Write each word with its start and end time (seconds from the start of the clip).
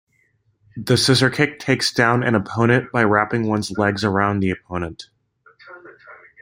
The 0.77 0.97
scissor 0.97 1.29
kick 1.29 1.59
takes 1.59 1.93
down 1.93 2.23
an 2.23 2.33
opponent 2.33 2.91
by 2.91 3.03
wrapping 3.03 3.45
one's 3.45 3.69
legs 3.69 4.03
around 4.03 4.39
the 4.39 4.49
opponent. 4.49 5.11